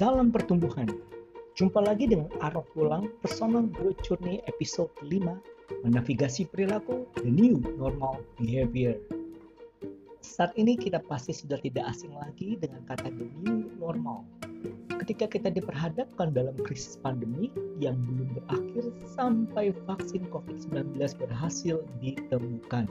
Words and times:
Salam 0.00 0.32
pertumbuhan. 0.32 0.88
Jumpa 1.60 1.84
lagi 1.84 2.08
dengan 2.08 2.32
arah 2.40 2.64
pulang 2.72 3.12
Personal 3.20 3.68
Growth 3.68 4.00
Journey 4.00 4.40
episode 4.48 4.88
5 5.04 5.12
Menavigasi 5.84 6.48
perilaku 6.48 7.04
The 7.20 7.28
New 7.28 7.60
Normal 7.76 8.24
Behavior. 8.40 8.96
Saat 10.24 10.56
ini 10.56 10.80
kita 10.80 11.04
pasti 11.04 11.36
sudah 11.36 11.60
tidak 11.60 11.84
asing 11.84 12.16
lagi 12.16 12.56
dengan 12.56 12.80
kata 12.88 13.12
The 13.12 13.28
New 13.44 13.76
Normal. 13.76 14.24
Ketika 15.04 15.28
kita 15.28 15.52
diperhadapkan 15.52 16.32
dalam 16.32 16.56
krisis 16.64 16.96
pandemi 16.96 17.52
yang 17.76 18.00
belum 18.00 18.40
berakhir 18.40 18.88
sampai 19.04 19.76
vaksin 19.84 20.24
COVID-19 20.32 20.96
berhasil 20.96 21.76
ditemukan 22.00 22.88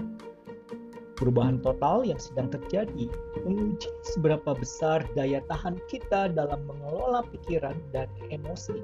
Perubahan 1.20 1.59
total 1.59 2.07
yang 2.07 2.16
sedang 2.16 2.48
terjadi 2.48 3.12
menguji 3.44 3.91
seberapa 4.07 4.55
besar 4.55 5.03
daya 5.20 5.44
tahan 5.52 5.75
kita 5.91 6.31
dalam 6.31 6.63
mengelola 6.63 7.27
pikiran 7.27 7.75
dan 7.91 8.07
emosi. 8.31 8.80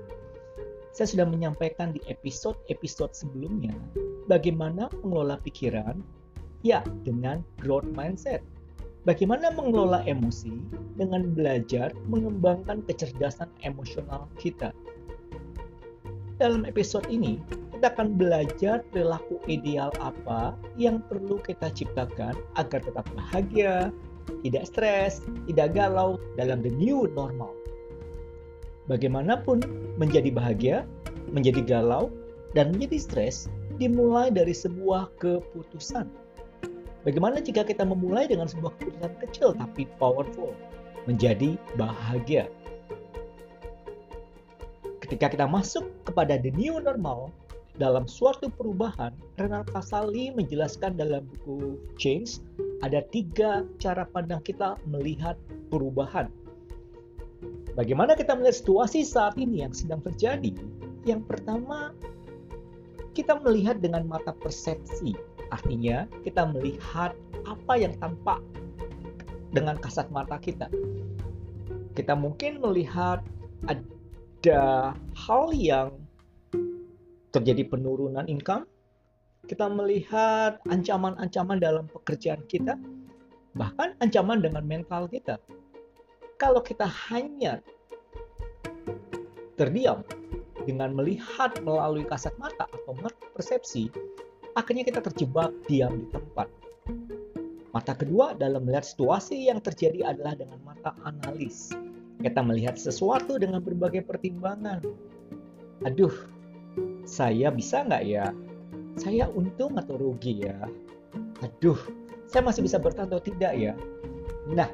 Saya 0.91 1.07
sudah 1.15 1.27
menyampaikan 1.31 1.95
di 1.95 2.03
episode-episode 2.11 3.15
sebelumnya 3.15 3.71
bagaimana 4.27 4.91
mengelola 4.99 5.39
pikiran, 5.47 6.03
ya 6.59 6.83
dengan 7.07 7.39
growth 7.63 7.87
mindset. 7.95 8.43
Bagaimana 9.07 9.55
mengelola 9.55 10.03
emosi 10.03 10.59
dengan 10.99 11.31
belajar 11.31 11.95
mengembangkan 12.11 12.83
kecerdasan 12.83 13.47
emosional 13.63 14.27
kita. 14.35 14.75
Dalam 16.35 16.67
episode 16.67 17.07
ini, 17.07 17.39
kita 17.85 18.01
akan 18.01 18.17
belajar 18.17 18.81
perilaku 18.89 19.37
ideal 19.45 19.93
apa 20.01 20.57
yang 20.73 21.05
perlu 21.05 21.37
kita 21.37 21.69
ciptakan 21.69 22.33
agar 22.57 22.81
tetap 22.81 23.05
bahagia, 23.13 23.93
tidak 24.41 24.65
stres, 24.65 25.21
tidak 25.45 25.77
galau 25.77 26.17
dalam 26.33 26.65
the 26.65 26.73
new 26.73 27.05
normal. 27.13 27.53
Bagaimanapun 28.89 29.61
menjadi 30.01 30.33
bahagia, 30.33 30.89
menjadi 31.29 31.61
galau, 31.61 32.09
dan 32.57 32.73
menjadi 32.73 32.97
stres 32.97 33.53
dimulai 33.77 34.33
dari 34.33 34.57
sebuah 34.57 35.13
keputusan. 35.21 36.09
Bagaimana 37.05 37.37
jika 37.37 37.61
kita 37.61 37.85
memulai 37.85 38.25
dengan 38.25 38.49
sebuah 38.49 38.73
keputusan 38.81 39.13
kecil 39.29 39.53
tapi 39.61 39.85
powerful, 40.01 40.57
menjadi 41.05 41.53
bahagia? 41.77 42.49
Ketika 45.05 45.37
kita 45.37 45.45
masuk 45.45 45.85
kepada 46.01 46.41
the 46.41 46.49
new 46.49 46.81
normal, 46.81 47.29
dalam 47.75 48.07
suatu 48.07 48.47
perubahan, 48.47 49.11
Renal 49.35 49.67
Kasali 49.67 50.31
menjelaskan 50.31 50.95
dalam 50.95 51.27
buku 51.27 51.75
Change 51.99 52.39
ada 52.79 53.03
tiga 53.11 53.67
cara 53.83 54.07
pandang 54.07 54.39
kita 54.47 54.79
melihat 54.87 55.35
perubahan. 55.67 56.31
Bagaimana 57.75 58.15
kita 58.15 58.31
melihat 58.39 58.63
situasi 58.63 59.03
saat 59.03 59.35
ini 59.35 59.67
yang 59.67 59.75
sedang 59.75 59.99
terjadi? 59.99 60.55
Yang 61.03 61.27
pertama, 61.27 61.91
kita 63.11 63.35
melihat 63.43 63.83
dengan 63.83 64.07
mata 64.07 64.31
persepsi. 64.31 65.11
Artinya, 65.51 66.07
kita 66.23 66.47
melihat 66.47 67.11
apa 67.43 67.73
yang 67.75 67.91
tampak 67.99 68.39
dengan 69.51 69.75
kasat 69.75 70.07
mata 70.15 70.39
kita. 70.39 70.71
Kita 71.95 72.15
mungkin 72.15 72.63
melihat 72.63 73.19
ada 73.67 74.95
hal 74.95 75.51
yang 75.51 76.04
terjadi 77.35 77.67
penurunan 77.67 78.23
income, 78.31 78.63
kita 79.45 79.67
melihat 79.67 80.57
ancaman-ancaman 80.71 81.59
dalam 81.59 81.85
pekerjaan 81.91 82.39
kita, 82.47 82.79
bahkan 83.59 83.91
ancaman 83.99 84.39
dengan 84.39 84.63
mental 84.63 85.11
kita. 85.11 85.35
Kalau 86.39 86.63
kita 86.63 86.87
hanya 87.11 87.59
terdiam 89.59 90.03
dengan 90.63 90.95
melihat 90.95 91.55
melalui 91.61 92.07
kasat 92.07 92.33
mata 92.39 92.65
atau 92.71 92.95
mata 93.03 93.23
persepsi, 93.35 93.91
akhirnya 94.55 94.87
kita 94.87 95.03
terjebak 95.03 95.51
diam 95.67 95.93
di 95.99 96.07
tempat. 96.11 96.47
Mata 97.75 97.91
kedua 97.91 98.39
dalam 98.39 98.63
melihat 98.63 98.87
situasi 98.87 99.51
yang 99.51 99.59
terjadi 99.59 100.15
adalah 100.15 100.39
dengan 100.39 100.59
mata 100.63 100.95
analis. 101.03 101.75
Kita 102.23 102.39
melihat 102.39 102.79
sesuatu 102.79 103.35
dengan 103.35 103.59
berbagai 103.59 104.07
pertimbangan. 104.07 104.79
Aduh, 105.83 106.34
saya 107.05 107.53
bisa 107.53 107.85
nggak 107.85 108.03
ya? 108.03 108.33
Saya 108.97 109.29
untung 109.31 109.77
atau 109.77 109.95
rugi 109.95 110.43
ya? 110.43 110.57
Aduh, 111.45 111.77
saya 112.25 112.41
masih 112.41 112.65
bisa 112.65 112.81
bertahan 112.81 113.07
atau 113.07 113.21
tidak 113.21 113.53
ya? 113.53 113.73
Nah, 114.49 114.67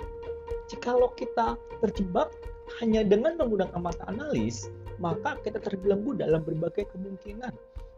jikalau 0.71 1.11
kita 1.19 1.59
terjebak 1.83 2.31
hanya 2.79 3.03
dengan 3.03 3.35
menggunakan 3.35 3.75
mata 3.83 4.03
analis, 4.07 4.71
maka 5.03 5.35
kita 5.43 5.59
terbelenggu 5.59 6.15
dalam 6.15 6.41
berbagai 6.41 6.87
kemungkinan. 6.95 7.51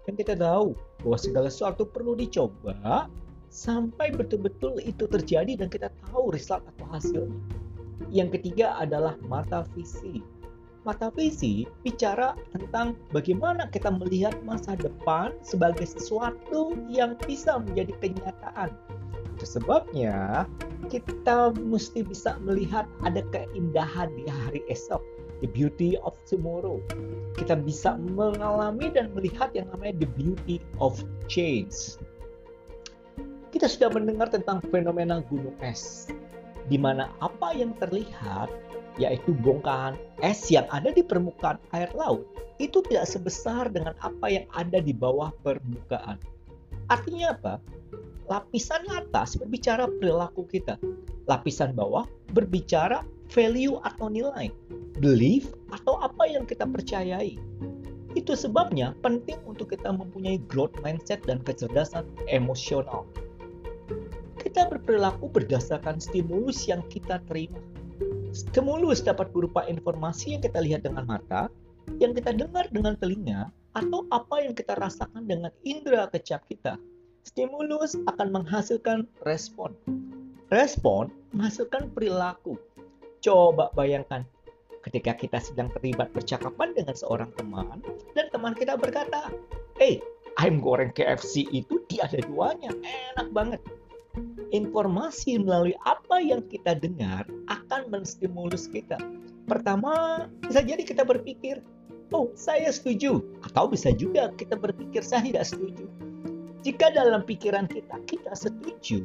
Dan 0.04 0.14
kita 0.20 0.36
tahu 0.36 0.76
bahwa 1.06 1.18
segala 1.22 1.48
sesuatu 1.48 1.88
perlu 1.88 2.18
dicoba 2.18 3.08
sampai 3.54 4.12
betul-betul 4.12 4.82
itu 4.84 5.08
terjadi 5.08 5.56
dan 5.64 5.70
kita 5.70 5.94
tahu 6.10 6.34
result 6.34 6.66
atau 6.76 6.86
hasilnya. 6.92 7.40
Yang 8.12 8.42
ketiga 8.42 8.76
adalah 8.82 9.16
mata 9.30 9.64
visi 9.78 10.20
mata 10.84 11.08
visi 11.16 11.64
bicara 11.84 12.36
tentang 12.52 13.00
bagaimana 13.16 13.72
kita 13.72 13.88
melihat 13.92 14.36
masa 14.44 14.76
depan 14.76 15.32
sebagai 15.44 15.88
sesuatu 15.88 16.76
yang 16.92 17.16
bisa 17.24 17.60
menjadi 17.60 17.96
kenyataan. 18.04 18.76
Itu 19.40 19.60
sebabnya 19.60 20.46
kita 20.92 21.56
mesti 21.56 22.04
bisa 22.04 22.36
melihat 22.44 22.86
ada 23.08 23.24
keindahan 23.32 24.12
di 24.14 24.28
hari 24.28 24.62
esok, 24.68 25.00
the 25.40 25.50
beauty 25.50 25.96
of 26.04 26.14
tomorrow. 26.28 26.84
Kita 27.40 27.58
bisa 27.58 27.96
mengalami 27.98 28.92
dan 28.92 29.16
melihat 29.16 29.56
yang 29.56 29.72
namanya 29.72 30.04
the 30.04 30.10
beauty 30.20 30.60
of 30.84 31.00
change. 31.32 31.98
Kita 33.56 33.70
sudah 33.70 33.94
mendengar 33.94 34.34
tentang 34.34 34.60
fenomena 34.74 35.22
gunung 35.30 35.56
es, 35.62 36.10
di 36.68 36.78
mana 36.78 37.10
apa 37.22 37.54
yang 37.54 37.72
terlihat 37.78 38.50
yaitu 39.02 39.34
bongkahan 39.42 39.98
es 40.22 40.46
yang 40.54 40.70
ada 40.70 40.94
di 40.94 41.02
permukaan 41.02 41.58
air 41.74 41.90
laut, 41.98 42.26
itu 42.62 42.86
tidak 42.86 43.10
sebesar 43.10 43.70
dengan 43.74 43.98
apa 44.06 44.30
yang 44.30 44.46
ada 44.54 44.78
di 44.78 44.94
bawah 44.94 45.34
permukaan. 45.42 46.22
Artinya 46.92 47.34
apa? 47.34 47.54
Lapisan 48.30 48.88
atas 48.94 49.36
berbicara 49.36 49.90
perilaku 50.00 50.48
kita. 50.48 50.80
Lapisan 51.28 51.76
bawah 51.76 52.08
berbicara 52.32 53.04
value 53.32 53.82
atau 53.84 54.08
nilai, 54.08 54.54
belief 55.02 55.52
atau 55.74 56.00
apa 56.00 56.30
yang 56.30 56.46
kita 56.46 56.64
percayai. 56.64 57.36
Itu 58.14 58.38
sebabnya 58.38 58.94
penting 59.02 59.42
untuk 59.50 59.74
kita 59.74 59.90
mempunyai 59.90 60.38
growth 60.46 60.78
mindset 60.86 61.26
dan 61.26 61.42
kecerdasan 61.42 62.06
emosional. 62.30 63.10
Kita 64.38 64.70
berperilaku 64.70 65.34
berdasarkan 65.34 65.98
stimulus 65.98 66.70
yang 66.70 66.86
kita 66.94 67.18
terima 67.26 67.58
Stimulus 68.34 69.06
dapat 69.06 69.30
berupa 69.30 69.62
informasi 69.70 70.34
yang 70.34 70.42
kita 70.42 70.58
lihat 70.58 70.82
dengan 70.82 71.06
mata, 71.06 71.54
yang 72.02 72.18
kita 72.18 72.34
dengar 72.34 72.66
dengan 72.74 72.98
telinga, 72.98 73.54
atau 73.78 74.10
apa 74.10 74.42
yang 74.42 74.58
kita 74.58 74.74
rasakan 74.74 75.30
dengan 75.30 75.54
indera 75.62 76.10
kecap 76.10 76.42
kita. 76.50 76.82
Stimulus 77.22 77.94
akan 78.10 78.34
menghasilkan 78.34 79.06
respon. 79.30 79.78
Respon 80.50 81.14
menghasilkan 81.38 81.94
perilaku. 81.94 82.58
Coba 83.22 83.70
bayangkan, 83.78 84.26
ketika 84.82 85.14
kita 85.14 85.38
sedang 85.38 85.70
terlibat 85.78 86.10
percakapan 86.10 86.74
dengan 86.74 86.98
seorang 86.98 87.30
teman, 87.38 87.86
dan 88.18 88.34
teman 88.34 88.58
kita 88.58 88.74
berkata, 88.82 89.30
Hey, 89.78 90.02
ayam 90.42 90.58
goreng 90.58 90.90
KFC 90.90 91.46
itu 91.54 91.86
tiada 91.86 92.18
duanya, 92.26 92.74
enak 93.14 93.30
banget 93.30 93.62
informasi 94.54 95.42
melalui 95.42 95.74
apa 95.84 96.22
yang 96.22 96.46
kita 96.46 96.78
dengar 96.78 97.26
akan 97.50 97.90
menstimulus 97.90 98.70
kita. 98.70 98.96
Pertama, 99.50 100.26
bisa 100.46 100.62
jadi 100.64 100.86
kita 100.86 101.04
berpikir, 101.04 101.60
oh 102.14 102.32
saya 102.38 102.70
setuju. 102.70 103.20
Atau 103.44 103.68
bisa 103.74 103.92
juga 103.92 104.32
kita 104.38 104.56
berpikir 104.56 105.02
saya 105.02 105.26
tidak 105.26 105.46
setuju. 105.50 105.90
Jika 106.64 106.96
dalam 106.96 107.28
pikiran 107.28 107.68
kita, 107.68 108.00
kita 108.08 108.32
setuju, 108.32 109.04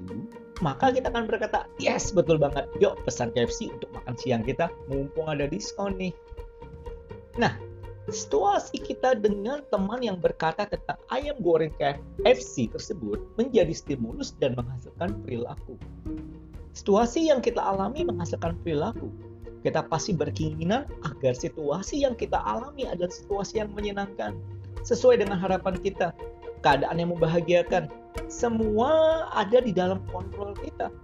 maka 0.62 0.95
kita 0.95 1.11
akan 1.11 1.27
berkata, 1.27 1.67
yes 1.83 2.15
betul 2.15 2.39
banget, 2.39 2.71
yuk 2.79 2.95
pesan 3.03 3.35
KFC 3.35 3.75
untuk 3.75 3.91
makan 3.99 4.15
siang 4.15 4.47
kita, 4.47 4.71
mumpung 4.87 5.27
ada 5.27 5.50
diskon 5.50 5.99
nih. 5.99 6.15
Nah, 7.35 7.59
situasi 8.12 8.81
kita 8.81 9.16
dengan 9.20 9.60
teman 9.69 10.00
yang 10.00 10.16
berkata 10.16 10.64
tentang 10.64 10.96
ayam 11.12 11.37
goreng 11.44 11.72
KFC 11.76 12.72
tersebut 12.72 13.20
menjadi 13.37 13.72
stimulus 13.72 14.32
dan 14.40 14.56
menghasilkan 14.56 15.19
perilaku. 15.25 15.76
Situasi 16.72 17.28
yang 17.28 17.43
kita 17.43 17.58
alami 17.58 18.06
menghasilkan 18.06 18.56
perilaku. 18.62 19.10
Kita 19.66 19.82
pasti 19.90 20.14
berkeinginan 20.14 20.87
agar 21.02 21.34
situasi 21.34 22.06
yang 22.06 22.14
kita 22.14 22.38
alami 22.38 22.87
adalah 22.87 23.10
situasi 23.10 23.58
yang 23.58 23.75
menyenangkan, 23.75 24.38
sesuai 24.87 25.19
dengan 25.19 25.34
harapan 25.34 25.75
kita, 25.82 26.14
keadaan 26.62 27.02
yang 27.02 27.11
membahagiakan. 27.11 27.90
Semua 28.31 29.26
ada 29.34 29.58
di 29.58 29.75
dalam 29.75 29.99
kontrol 30.14 30.54
kita. 30.54 30.94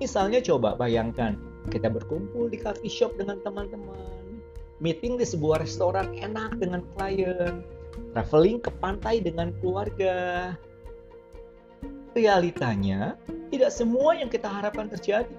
Misalnya 0.00 0.40
coba 0.40 0.78
bayangkan, 0.80 1.36
kita 1.68 1.92
berkumpul 1.92 2.48
di 2.48 2.56
coffee 2.56 2.88
shop 2.88 3.20
dengan 3.20 3.44
teman-teman, 3.44 4.17
meeting 4.78 5.18
di 5.18 5.26
sebuah 5.26 5.62
restoran 5.62 6.14
enak 6.18 6.58
dengan 6.58 6.82
klien, 6.94 7.62
traveling 8.14 8.58
ke 8.62 8.70
pantai 8.78 9.22
dengan 9.22 9.54
keluarga. 9.58 10.54
Realitanya, 12.16 13.14
tidak 13.54 13.70
semua 13.70 14.18
yang 14.18 14.32
kita 14.32 14.48
harapkan 14.48 14.90
terjadi. 14.90 15.30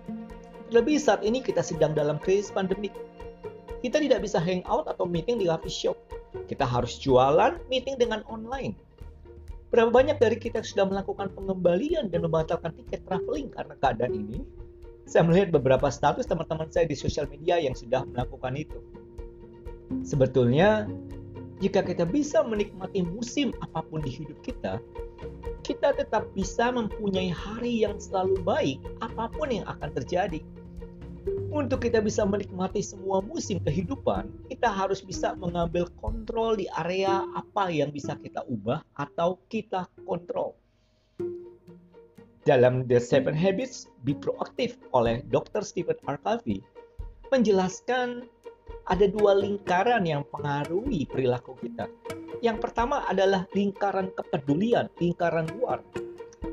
Lebih 0.69 1.01
saat 1.01 1.25
ini 1.25 1.41
kita 1.41 1.65
sedang 1.65 1.97
dalam 1.97 2.21
krisis 2.21 2.53
pandemik. 2.53 2.93
Kita 3.81 3.97
tidak 3.97 4.23
bisa 4.23 4.37
hangout 4.37 4.85
atau 4.85 5.07
meeting 5.07 5.41
di 5.41 5.49
coffee 5.49 5.71
shop. 5.71 5.97
Kita 6.45 6.67
harus 6.67 6.99
jualan, 7.01 7.57
meeting 7.71 7.97
dengan 7.97 8.21
online 8.29 8.77
Berapa 9.69 9.93
banyak 9.93 10.17
dari 10.17 10.37
kita 10.41 10.65
sudah 10.65 10.89
melakukan 10.89 11.29
pengembalian 11.37 12.09
dan 12.09 12.25
membatalkan 12.25 12.73
tiket 12.73 13.05
traveling 13.05 13.53
karena 13.53 13.77
keadaan 13.77 14.13
ini? 14.17 14.41
Saya 15.05 15.25
melihat 15.29 15.53
beberapa 15.53 15.93
status 15.93 16.25
teman-teman 16.25 16.73
saya 16.73 16.89
di 16.89 16.97
sosial 16.97 17.29
media 17.29 17.61
yang 17.61 17.77
sudah 17.77 18.01
melakukan 18.09 18.57
itu. 18.57 18.81
Sebetulnya, 20.05 20.85
jika 21.59 21.83
kita 21.83 22.07
bisa 22.07 22.39
menikmati 22.45 23.03
musim 23.03 23.51
apa 23.59 23.83
pun 23.83 23.99
di 23.99 24.11
hidup 24.11 24.39
kita, 24.45 24.79
kita 25.67 25.91
tetap 25.91 26.29
bisa 26.31 26.71
mempunyai 26.71 27.27
hari 27.27 27.83
yang 27.83 27.99
selalu 27.99 28.39
baik 28.41 28.79
apa 29.03 29.27
pun 29.35 29.51
yang 29.51 29.67
akan 29.67 29.91
terjadi. 29.91 30.39
Untuk 31.49 31.83
kita 31.83 31.99
bisa 31.99 32.23
menikmati 32.23 32.79
semua 32.79 33.19
musim 33.19 33.59
kehidupan, 33.59 34.29
kita 34.47 34.69
harus 34.71 35.03
bisa 35.03 35.35
mengambil 35.35 35.89
kontrol 35.99 36.55
di 36.55 36.69
area 36.79 37.25
apa 37.35 37.67
yang 37.67 37.91
bisa 37.91 38.15
kita 38.21 38.45
ubah 38.47 38.79
atau 38.95 39.35
kita 39.51 39.89
kontrol. 40.07 40.55
Dalam 42.47 42.87
The 42.87 43.01
Seven 43.03 43.35
Habits 43.35 43.91
Be 44.07 44.15
Proactive 44.15 44.79
oleh 44.95 45.25
Dr. 45.27 45.61
Stephen 45.61 45.99
R. 46.07 46.17
Covey, 46.23 46.63
menjelaskan 47.29 48.25
ada 48.89 49.05
dua 49.05 49.37
lingkaran 49.37 50.05
yang 50.05 50.25
pengaruhi 50.29 51.05
perilaku 51.05 51.55
kita. 51.61 51.87
Yang 52.39 52.69
pertama 52.69 53.03
adalah 53.05 53.45
lingkaran 53.51 54.09
kepedulian, 54.15 54.87
lingkaran 54.97 55.45
luar, 55.59 55.83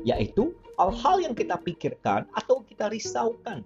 yaitu 0.03 0.51
hal-hal 0.75 1.23
yang 1.23 1.33
kita 1.33 1.55
pikirkan 1.61 2.27
atau 2.35 2.61
kita 2.67 2.91
risaukan 2.91 3.63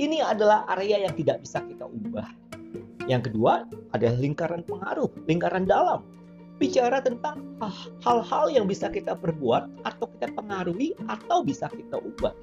ini 0.00 0.20
adalah 0.20 0.68
area 0.76 1.08
yang 1.08 1.14
tidak 1.16 1.44
bisa 1.44 1.64
kita 1.64 1.88
ubah. 1.88 2.28
Yang 3.08 3.32
kedua 3.32 3.64
adalah 3.96 4.16
lingkaran 4.20 4.62
pengaruh, 4.64 5.08
lingkaran 5.24 5.64
dalam. 5.64 6.04
Bicara 6.60 7.00
tentang 7.00 7.40
hal-hal 8.04 8.52
yang 8.52 8.68
bisa 8.68 8.92
kita 8.92 9.16
perbuat 9.16 9.88
atau 9.88 10.06
kita 10.16 10.28
pengaruhi 10.36 10.92
atau 11.08 11.40
bisa 11.40 11.72
kita 11.72 11.96
ubah. 11.96 12.36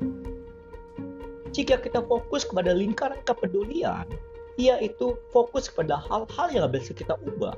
Jika 1.54 1.78
kita 1.82 2.02
fokus 2.06 2.46
kepada 2.46 2.74
lingkaran 2.74 3.22
kepedulian, 3.26 4.10
yaitu 4.58 5.16
fokus 5.30 5.70
kepada 5.70 6.02
hal-hal 6.10 6.48
yang 6.50 6.68
bisa 6.74 6.92
kita 6.92 7.14
ubah, 7.24 7.54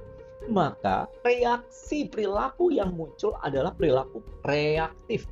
maka 0.52 1.08
reaksi 1.24 2.06
perilaku 2.12 2.76
yang 2.76 2.92
muncul 2.92 3.34
adalah 3.42 3.72
perilaku 3.72 4.20
reaktif 4.44 5.26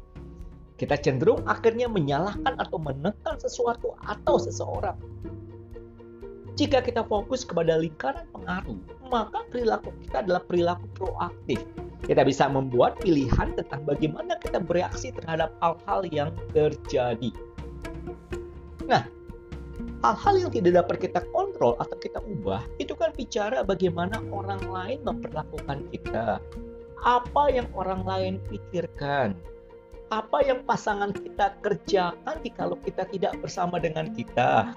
kita 0.78 0.94
cenderung 1.02 1.42
akhirnya 1.50 1.90
menyalahkan 1.90 2.54
atau 2.62 2.78
menekan 2.78 3.42
sesuatu 3.42 3.98
atau 4.06 4.38
seseorang. 4.38 4.96
Jika 6.58 6.82
kita 6.86 7.06
fokus 7.06 7.46
kepada 7.46 7.78
lingkaran 7.78 8.26
pengaruh, 8.34 8.78
maka 9.10 9.46
perilaku 9.50 9.94
kita 10.06 10.26
adalah 10.26 10.42
perilaku 10.46 10.86
proaktif. 10.94 11.62
Kita 12.06 12.22
bisa 12.22 12.46
membuat 12.50 12.98
pilihan 13.02 13.58
tentang 13.58 13.86
bagaimana 13.86 14.38
kita 14.42 14.62
bereaksi 14.62 15.14
terhadap 15.14 15.54
hal-hal 15.62 16.02
yang 16.10 16.30
terjadi. 16.54 17.34
Nah, 18.86 19.06
hal-hal 20.06 20.36
yang 20.38 20.52
tidak 20.54 20.86
dapat 20.86 21.10
kita 21.10 21.22
kontrol 21.34 21.74
atau 21.82 21.98
kita 21.98 22.22
ubah, 22.22 22.62
itu 22.78 22.94
kan 22.94 23.10
bicara 23.18 23.66
bagaimana 23.66 24.22
orang 24.30 24.62
lain 24.70 25.00
memperlakukan 25.02 25.90
kita. 25.90 26.38
Apa 27.06 27.44
yang 27.54 27.70
orang 27.78 28.02
lain 28.06 28.34
pikirkan, 28.50 29.38
apa 30.10 30.40
yang 30.46 30.64
pasangan 30.64 31.12
kita 31.14 31.58
kerjakan 31.62 32.38
kalau 32.56 32.78
kita 32.82 33.04
tidak 33.10 33.34
bersama 33.42 33.78
dengan 33.78 34.14
kita. 34.14 34.74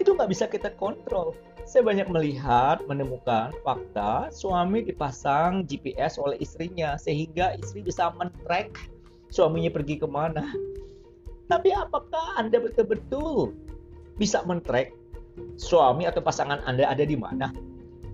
Itu 0.00 0.16
nggak 0.16 0.30
bisa 0.32 0.48
kita 0.48 0.72
kontrol. 0.80 1.36
Saya 1.68 1.86
banyak 1.86 2.08
melihat, 2.10 2.82
menemukan 2.88 3.52
fakta 3.62 4.32
suami 4.32 4.82
dipasang 4.82 5.62
GPS 5.68 6.16
oleh 6.18 6.40
istrinya 6.40 6.96
sehingga 6.96 7.54
istri 7.60 7.84
bisa 7.84 8.10
men-track 8.16 8.74
suaminya 9.30 9.70
pergi 9.70 10.00
ke 10.00 10.08
mana. 10.08 10.50
Tapi 11.50 11.74
apakah 11.74 12.38
Anda 12.38 12.62
betul-betul 12.62 13.58
bisa 14.16 14.46
men-track 14.46 14.94
suami 15.58 16.06
atau 16.06 16.22
pasangan 16.22 16.62
Anda 16.62 16.86
ada 16.86 17.02
di 17.02 17.18
mana? 17.18 17.50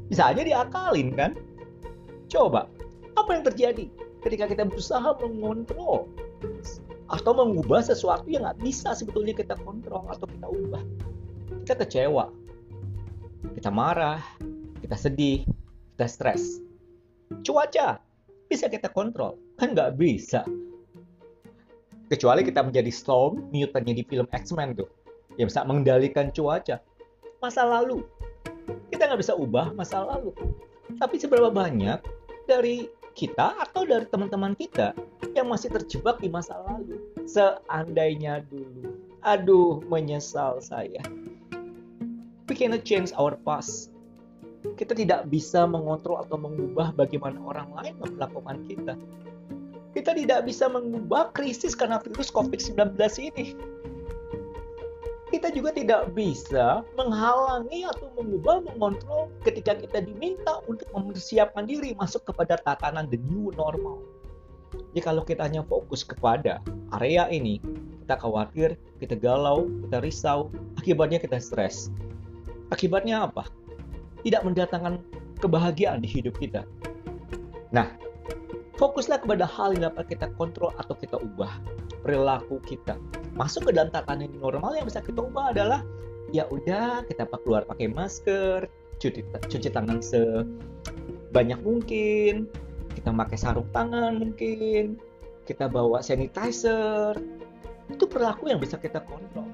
Bisa 0.08 0.32
aja 0.32 0.40
diakalin 0.40 1.12
kan? 1.12 1.36
Coba, 2.32 2.72
apa 3.14 3.30
yang 3.36 3.44
terjadi? 3.44 3.86
ketika 4.26 4.50
kita 4.50 4.66
berusaha 4.66 5.14
mengontrol 5.22 6.10
atau 7.06 7.32
mengubah 7.38 7.86
sesuatu 7.86 8.26
yang 8.26 8.42
nggak 8.42 8.58
bisa 8.58 8.90
sebetulnya 8.98 9.30
kita 9.38 9.54
kontrol 9.62 10.02
atau 10.10 10.26
kita 10.26 10.46
ubah. 10.50 10.82
Kita 11.62 11.78
kecewa, 11.78 12.34
kita 13.54 13.70
marah, 13.70 14.18
kita 14.82 14.98
sedih, 14.98 15.46
kita 15.94 16.06
stres. 16.10 16.58
Cuaca 17.46 18.02
bisa 18.50 18.66
kita 18.66 18.90
kontrol, 18.90 19.38
kan 19.62 19.78
nggak 19.78 19.94
bisa. 19.94 20.42
Kecuali 22.06 22.46
kita 22.46 22.62
menjadi 22.62 22.90
Storm, 22.94 23.50
Newtonnya 23.50 23.90
di 23.90 24.06
film 24.06 24.30
X-Men 24.30 24.78
tuh, 24.78 24.86
yang 25.34 25.50
bisa 25.50 25.66
mengendalikan 25.66 26.30
cuaca. 26.30 26.78
Masa 27.42 27.66
lalu, 27.66 28.06
kita 28.94 29.10
nggak 29.10 29.20
bisa 29.26 29.34
ubah 29.34 29.74
masa 29.74 30.06
lalu. 30.06 30.30
Tapi 31.02 31.18
seberapa 31.18 31.50
banyak 31.50 31.98
dari 32.46 32.86
kita 33.18 33.58
atau 33.58 33.82
dari 33.82 34.06
teman-teman 34.06 34.54
kita 34.54 34.94
yang 35.34 35.50
masih 35.50 35.72
terjebak 35.74 36.22
di 36.22 36.30
masa 36.30 36.62
lalu. 36.62 37.02
Seandainya 37.26 38.46
dulu. 38.46 39.02
Aduh, 39.26 39.82
menyesal 39.90 40.62
saya. 40.62 41.02
We 42.46 42.54
cannot 42.54 42.86
change 42.86 43.10
our 43.18 43.34
past. 43.34 43.90
Kita 44.78 44.94
tidak 44.94 45.26
bisa 45.26 45.66
mengontrol 45.66 46.22
atau 46.22 46.38
mengubah 46.38 46.94
bagaimana 46.94 47.42
orang 47.42 47.74
lain 47.74 47.94
memperlakukan 47.98 48.58
kita. 48.70 48.94
Kita 49.96 50.12
tidak 50.12 50.44
bisa 50.44 50.68
mengubah 50.68 51.32
krisis 51.32 51.72
karena 51.72 51.96
virus 52.04 52.28
COVID-19 52.28 53.00
ini 53.32 53.56
kita 55.26 55.50
juga 55.50 55.74
tidak 55.74 56.14
bisa 56.14 56.86
menghalangi 56.94 57.82
atau 57.82 58.08
mengubah, 58.14 58.62
mengontrol 58.62 59.26
ketika 59.42 59.74
kita 59.74 59.98
diminta 60.06 60.62
untuk 60.70 60.86
mempersiapkan 60.94 61.66
diri 61.66 61.98
masuk 61.98 62.22
kepada 62.30 62.54
tatanan 62.62 63.10
the 63.10 63.18
new 63.26 63.50
normal. 63.58 63.98
Jadi 64.94 65.00
kalau 65.02 65.22
kita 65.26 65.44
hanya 65.44 65.66
fokus 65.66 66.06
kepada 66.06 66.62
area 66.94 67.26
ini, 67.26 67.58
kita 68.06 68.16
khawatir, 68.22 68.78
kita 69.02 69.18
galau, 69.18 69.66
kita 69.86 69.98
risau, 69.98 70.48
akibatnya 70.78 71.18
kita 71.18 71.42
stres. 71.42 71.90
Akibatnya 72.70 73.26
apa? 73.26 73.50
Tidak 74.22 74.46
mendatangkan 74.46 75.02
kebahagiaan 75.42 76.06
di 76.06 76.08
hidup 76.08 76.38
kita. 76.38 76.62
Nah, 77.74 77.90
fokuslah 78.76 79.20
kepada 79.24 79.48
hal 79.48 79.72
yang 79.76 79.92
dapat 79.92 80.12
kita 80.12 80.28
kontrol 80.36 80.72
atau 80.76 80.94
kita 80.96 81.16
ubah 81.16 81.52
perilaku 82.04 82.60
kita 82.64 83.00
masuk 83.36 83.68
ke 83.68 83.70
dalam 83.76 83.92
tatanan 83.92 84.32
normal 84.40 84.76
yang 84.76 84.86
bisa 84.88 85.04
kita 85.04 85.20
ubah 85.20 85.52
adalah 85.52 85.80
ya 86.34 86.46
udah 86.50 87.06
kita 87.06 87.26
keluar 87.42 87.62
pakai 87.66 87.90
masker, 87.90 88.66
cuci 88.98 89.22
cuci 89.46 89.68
tangan 89.70 90.02
sebanyak 90.02 91.60
mungkin, 91.62 92.50
kita 92.96 93.12
pakai 93.14 93.38
sarung 93.38 93.68
tangan 93.70 94.18
mungkin, 94.18 94.98
kita 95.46 95.70
bawa 95.70 96.02
sanitizer. 96.02 97.14
Itu 97.86 98.10
perilaku 98.10 98.50
yang 98.50 98.58
bisa 98.58 98.74
kita 98.80 98.98
kontrol. 99.06 99.46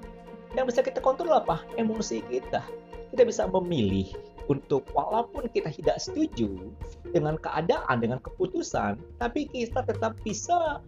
Yang 0.56 0.64
bisa 0.72 0.80
kita 0.80 1.00
kontrol 1.04 1.36
apa? 1.36 1.60
Emosi 1.76 2.24
kita. 2.32 2.64
Kita 3.12 3.22
bisa 3.28 3.44
memilih 3.44 4.08
untuk 4.52 4.85
walaupun 4.92 5.49
kita 5.49 5.73
tidak 5.73 5.97
setuju 5.97 6.68
dengan 7.16 7.40
keadaan, 7.40 8.04
dengan 8.04 8.21
keputusan, 8.21 9.00
tapi 9.16 9.49
kita 9.49 9.80
tetap 9.88 10.12
bisa 10.21 10.85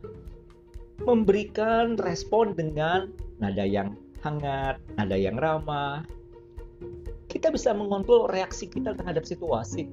memberikan 1.02 1.96
respon 1.98 2.52
dengan 2.52 3.08
nada 3.40 3.64
yang 3.64 3.96
hangat, 4.20 4.76
nada 5.00 5.16
yang 5.16 5.40
ramah. 5.40 6.04
Kita 7.26 7.50
bisa 7.50 7.74
mengontrol 7.74 8.30
reaksi 8.30 8.68
kita 8.68 8.94
terhadap 8.94 9.26
situasi. 9.26 9.90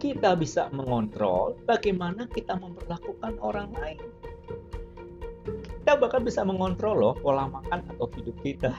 Kita 0.00 0.32
bisa 0.32 0.72
mengontrol 0.72 1.60
bagaimana 1.68 2.24
kita 2.32 2.56
memperlakukan 2.56 3.36
orang 3.44 3.68
lain. 3.76 4.00
Kita 5.84 6.00
bahkan 6.00 6.24
bisa 6.24 6.40
mengontrol 6.40 6.96
loh 6.96 7.14
pola 7.20 7.50
makan 7.52 7.84
atau 7.84 8.08
hidup 8.16 8.36
kita. 8.40 8.72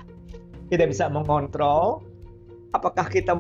Kita 0.73 0.89
bisa 0.89 1.11
mengontrol 1.13 2.01
apakah 2.73 3.05
kita 3.11 3.37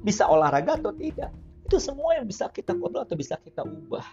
bisa 0.00 0.26
olahraga 0.26 0.80
atau 0.80 0.92
tidak. 0.96 1.30
Itu 1.64 1.78
semua 1.78 2.18
yang 2.18 2.26
bisa 2.26 2.50
kita 2.50 2.74
kontrol 2.74 3.06
atau 3.06 3.16
bisa 3.16 3.38
kita 3.38 3.62
ubah. 3.62 4.04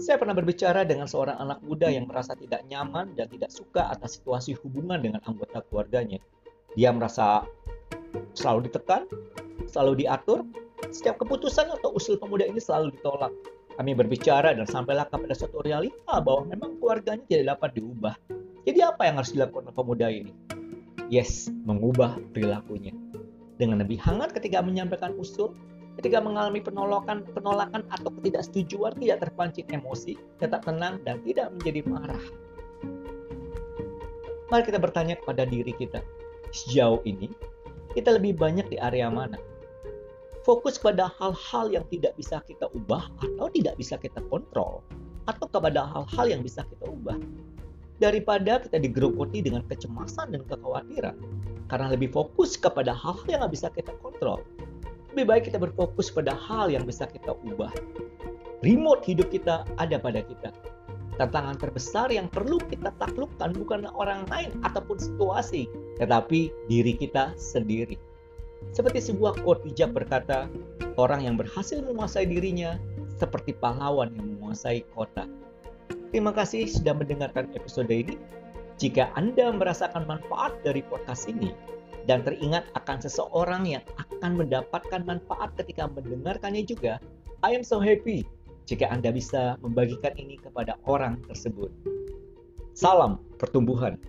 Saya 0.00 0.16
pernah 0.16 0.32
berbicara 0.32 0.88
dengan 0.88 1.04
seorang 1.04 1.36
anak 1.36 1.60
muda 1.60 1.92
yang 1.92 2.08
merasa 2.08 2.32
tidak 2.32 2.64
nyaman 2.64 3.12
dan 3.12 3.28
tidak 3.28 3.52
suka 3.52 3.92
atas 3.92 4.16
situasi 4.16 4.56
hubungan 4.64 4.96
dengan 5.04 5.20
anggota 5.28 5.60
keluarganya. 5.68 6.16
Dia 6.72 6.88
merasa 6.96 7.44
selalu 8.32 8.72
ditekan, 8.72 9.04
selalu 9.68 10.08
diatur, 10.08 10.48
setiap 10.88 11.20
keputusan 11.20 11.68
atau 11.68 11.92
usul 11.92 12.16
pemuda 12.16 12.48
ini 12.48 12.56
selalu 12.56 12.96
ditolak. 12.96 13.32
Kami 13.76 13.92
berbicara 13.92 14.56
dan 14.56 14.64
sampailah 14.64 15.08
kepada 15.12 15.36
suatu 15.36 15.60
realita 15.60 16.20
bahwa 16.24 16.48
memang 16.48 16.80
keluarganya 16.80 17.24
tidak 17.28 17.56
dapat 17.56 17.70
diubah. 17.76 18.14
Jadi 18.64 18.80
apa 18.80 19.02
yang 19.04 19.20
harus 19.20 19.32
dilakukan 19.36 19.76
pemuda 19.76 20.08
ini? 20.08 20.32
Yes, 21.12 21.52
mengubah 21.68 22.16
perilakunya. 22.32 23.01
Dengan 23.60 23.84
lebih 23.84 24.00
hangat 24.00 24.32
ketika 24.32 24.64
menyampaikan 24.64 25.12
usul, 25.20 25.52
ketika 26.00 26.24
mengalami 26.24 26.64
penolakan, 26.64 27.24
penolakan 27.36 27.84
atau 27.92 28.08
ketidaksetujuan 28.20 28.96
tidak 28.96 29.28
terpancing 29.28 29.68
emosi, 29.68 30.16
tetap 30.40 30.64
tenang 30.64 31.04
dan 31.04 31.20
tidak 31.24 31.52
menjadi 31.52 31.80
marah. 31.84 32.24
Mari 34.48 34.62
kita 34.68 34.80
bertanya 34.80 35.16
kepada 35.16 35.48
diri 35.48 35.72
kita, 35.76 36.00
sejauh 36.52 37.00
ini 37.08 37.32
kita 37.92 38.16
lebih 38.16 38.36
banyak 38.40 38.68
di 38.72 38.76
area 38.80 39.08
mana? 39.12 39.36
Fokus 40.42 40.80
pada 40.80 41.12
hal-hal 41.20 41.70
yang 41.70 41.84
tidak 41.92 42.16
bisa 42.18 42.40
kita 42.48 42.66
ubah 42.72 43.08
atau 43.20 43.46
tidak 43.52 43.76
bisa 43.78 43.94
kita 44.00 44.18
kontrol, 44.26 44.80
atau 45.28 45.46
kepada 45.46 45.86
hal-hal 45.86 46.26
yang 46.26 46.42
bisa 46.42 46.66
kita 46.66 46.88
ubah. 46.88 47.14
Daripada 48.02 48.58
kita 48.58 48.82
digerogoti 48.82 49.44
dengan 49.44 49.62
kecemasan 49.70 50.34
dan 50.34 50.42
kekhawatiran, 50.50 51.14
karena 51.72 51.88
lebih 51.88 52.12
fokus 52.12 52.60
kepada 52.60 52.92
hal-hal 52.92 53.24
yang 53.24 53.40
nggak 53.40 53.54
bisa 53.56 53.72
kita 53.72 53.96
kontrol, 54.04 54.44
lebih 55.16 55.24
baik 55.24 55.42
kita 55.48 55.56
berfokus 55.56 56.12
pada 56.12 56.36
hal 56.36 56.68
yang 56.68 56.84
bisa 56.84 57.08
kita 57.08 57.32
ubah. 57.48 57.72
Remote 58.60 59.00
hidup 59.08 59.32
kita 59.32 59.64
ada 59.80 59.96
pada 59.96 60.20
kita. 60.20 60.52
Tantangan 61.16 61.56
terbesar 61.56 62.12
yang 62.12 62.28
perlu 62.28 62.60
kita 62.60 62.92
taklukkan 63.00 63.56
bukan 63.56 63.88
orang 63.96 64.28
lain 64.28 64.52
ataupun 64.64 65.00
situasi, 65.00 65.64
tetapi 65.96 66.52
diri 66.68 66.92
kita 66.92 67.32
sendiri. 67.40 67.96
Seperti 68.72 69.12
sebuah 69.12 69.40
quote 69.40 69.64
bijak 69.64 69.96
berkata, 69.96 70.48
orang 71.00 71.24
yang 71.24 71.36
berhasil 71.40 71.80
menguasai 71.80 72.28
dirinya 72.28 72.76
seperti 73.16 73.56
pahlawan 73.56 74.12
yang 74.14 74.38
menguasai 74.38 74.84
kota. 74.92 75.28
Terima 76.12 76.32
kasih 76.32 76.68
sudah 76.68 76.92
mendengarkan 76.96 77.48
episode 77.56 77.88
ini. 77.88 78.16
Jika 78.82 79.14
Anda 79.14 79.54
merasakan 79.54 80.10
manfaat 80.10 80.58
dari 80.66 80.82
podcast 80.82 81.30
ini, 81.30 81.54
dan 82.10 82.26
teringat 82.26 82.66
akan 82.74 82.98
seseorang 82.98 83.62
yang 83.62 83.84
akan 83.94 84.34
mendapatkan 84.34 85.06
manfaat 85.06 85.54
ketika 85.54 85.86
mendengarkannya 85.86 86.66
juga, 86.66 86.98
I 87.46 87.54
am 87.54 87.62
so 87.62 87.78
happy 87.78 88.26
jika 88.66 88.90
Anda 88.90 89.14
bisa 89.14 89.54
membagikan 89.62 90.18
ini 90.18 90.34
kepada 90.34 90.74
orang 90.90 91.22
tersebut. 91.30 91.70
Salam 92.74 93.22
pertumbuhan. 93.38 94.02